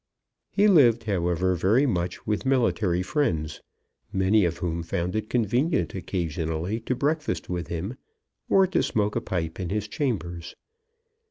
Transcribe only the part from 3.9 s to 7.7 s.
many of whom found it convenient occasionally to breakfast with